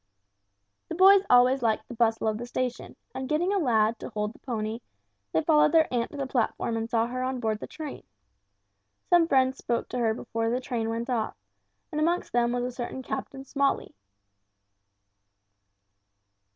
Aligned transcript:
The 0.89 0.95
boys 0.95 1.21
always 1.29 1.61
liked 1.61 1.87
the 1.87 1.93
bustle 1.93 2.27
of 2.27 2.39
the 2.39 2.47
station; 2.47 2.95
and 3.13 3.29
getting 3.29 3.53
a 3.53 3.59
lad 3.59 3.99
to 3.99 4.09
hold 4.09 4.33
the 4.33 4.39
pony, 4.39 4.79
they 5.31 5.43
followed 5.43 5.73
their 5.73 5.87
aunt 5.93 6.09
to 6.09 6.17
the 6.17 6.25
platform 6.25 6.75
and 6.75 6.89
saw 6.89 7.05
her 7.05 7.21
on 7.21 7.39
board 7.39 7.59
the 7.59 7.67
train. 7.67 8.03
Some 9.11 9.27
friends 9.27 9.59
spoke 9.59 9.89
to 9.89 9.99
her 9.99 10.15
before 10.15 10.49
the 10.49 10.59
train 10.59 10.89
went 10.89 11.07
off 11.11 11.37
and 11.91 12.01
amongst 12.01 12.31
them 12.33 12.51
was 12.51 12.63
a 12.63 12.71
certain 12.71 13.03
Captain 13.03 13.45
Smalley. 13.45 13.93